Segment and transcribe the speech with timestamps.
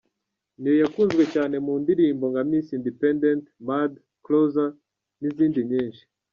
[0.59, 3.91] Ne-Yo yakunzwe cyane mu ndirimbo nka Miss Independent, Mad,
[4.25, 4.69] Closer,
[5.19, 6.01] n’izindi nyinshi.